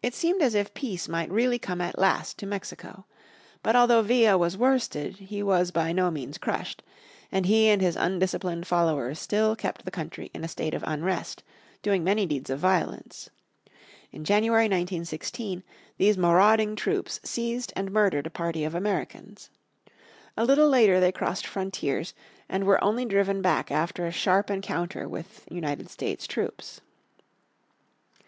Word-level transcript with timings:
It 0.00 0.14
seemed 0.14 0.42
as 0.42 0.54
if 0.54 0.72
peace 0.74 1.08
might 1.08 1.28
really 1.28 1.58
come 1.58 1.80
at 1.80 1.98
last 1.98 2.38
to 2.38 2.46
Mexico. 2.46 3.04
But 3.64 3.74
although 3.74 4.00
Villa 4.00 4.38
was 4.38 4.56
worsted 4.56 5.16
he 5.16 5.42
was 5.42 5.72
by 5.72 5.92
to 5.92 6.10
means 6.12 6.38
crushed, 6.38 6.84
and 7.32 7.44
he 7.44 7.66
and 7.68 7.82
his 7.82 7.96
undisciplined 7.96 8.68
followers 8.68 9.18
still 9.18 9.56
kept 9.56 9.84
the 9.84 9.90
country 9.90 10.30
in 10.32 10.44
a 10.44 10.46
state 10.46 10.72
of 10.72 10.84
unrest, 10.86 11.42
doing 11.82 12.04
many 12.04 12.26
deeds 12.26 12.48
of 12.48 12.60
violence. 12.60 13.28
In 14.12 14.22
January, 14.22 14.66
1916, 14.66 15.64
these 15.98 16.16
marauding 16.16 16.76
troops 16.76 17.18
seized 17.24 17.72
and 17.74 17.90
murdered 17.90 18.28
a 18.28 18.30
party 18.30 18.62
of 18.62 18.76
Americans. 18.76 19.50
A 20.36 20.44
little 20.44 20.68
later 20.68 21.00
they 21.00 21.10
crossed 21.10 21.44
frontiers, 21.44 22.14
and 22.48 22.62
were 22.62 22.84
only 22.84 23.04
driven 23.04 23.42
back 23.42 23.72
after 23.72 24.06
a 24.06 24.12
sharp 24.12 24.48
encounter 24.48 25.08
with 25.08 25.44
United 25.50 25.90
States 25.90 26.28
troops. 26.28 26.80